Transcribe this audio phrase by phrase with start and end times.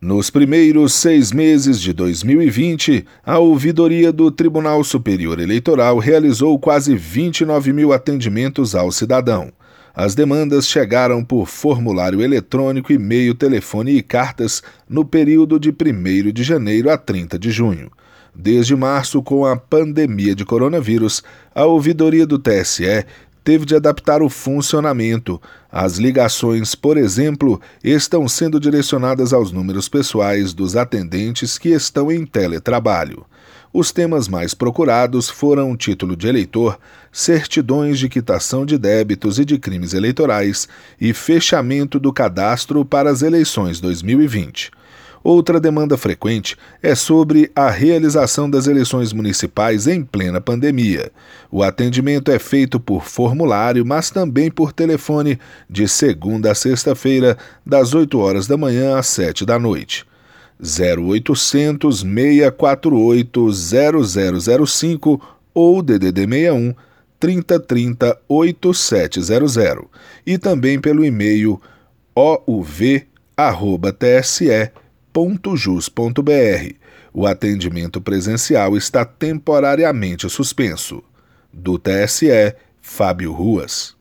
[0.00, 7.72] Nos primeiros seis meses de 2020, a ouvidoria do Tribunal Superior Eleitoral realizou quase 29
[7.72, 9.52] mil atendimentos ao cidadão.
[9.92, 16.44] As demandas chegaram por formulário eletrônico, e-mail, telefone e cartas no período de 1 de
[16.44, 17.90] janeiro a 30 de junho.
[18.32, 23.04] Desde março, com a pandemia de coronavírus, a ouvidoria do TSE
[23.48, 25.40] teve de adaptar o funcionamento.
[25.72, 32.26] As ligações, por exemplo, estão sendo direcionadas aos números pessoais dos atendentes que estão em
[32.26, 33.24] teletrabalho.
[33.72, 36.78] Os temas mais procurados foram título de eleitor,
[37.10, 40.68] certidões de quitação de débitos e de crimes eleitorais
[41.00, 44.70] e fechamento do cadastro para as eleições 2020.
[45.22, 51.10] Outra demanda frequente é sobre a realização das eleições municipais em plena pandemia.
[51.50, 57.94] O atendimento é feito por formulário, mas também por telefone, de segunda a sexta-feira, das
[57.94, 60.06] 8 horas da manhã às 7 da noite.
[60.60, 63.52] 0800 648
[64.66, 65.20] 0005
[65.54, 66.74] ou DDD 61
[67.18, 69.86] 3030 8700
[70.26, 71.60] e também pelo e-mail
[72.14, 73.08] ouv@tse
[75.12, 76.74] www.jus.br.
[77.12, 81.02] O atendimento presencial está temporariamente suspenso.
[81.52, 83.97] Do TSE, Fábio Ruas.